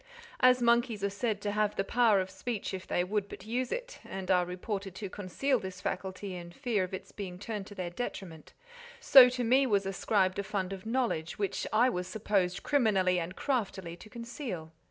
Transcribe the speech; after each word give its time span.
As 0.39 0.63
monkeys 0.63 1.03
are 1.03 1.11
said 1.11 1.41
to 1.41 1.51
have 1.51 1.75
the 1.75 1.83
power 1.83 2.19
of 2.19 2.31
speech 2.31 2.73
if 2.73 2.87
they 2.87 3.03
would 3.03 3.29
but 3.29 3.45
use 3.45 3.71
it, 3.71 3.99
and 4.03 4.31
are 4.31 4.45
reported 4.45 4.95
to 4.95 5.11
conceal 5.11 5.59
this 5.59 5.79
faculty 5.79 6.33
in 6.35 6.51
fear 6.51 6.83
of 6.83 6.91
its 6.91 7.11
being 7.11 7.37
turned 7.37 7.67
to 7.67 7.75
their 7.75 7.91
detriment, 7.91 8.53
so 8.99 9.29
to 9.29 9.43
me 9.43 9.67
was 9.67 9.85
ascribed 9.85 10.39
a 10.39 10.43
fund 10.43 10.73
of 10.73 10.87
knowledge 10.87 11.37
which 11.37 11.67
I 11.71 11.87
was 11.91 12.07
supposed 12.07 12.63
criminally 12.63 13.19
and 13.19 13.35
craftily 13.35 13.95
to 13.97 14.09
conceal. 14.09 14.71